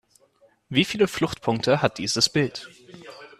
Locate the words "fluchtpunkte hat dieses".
1.07-2.27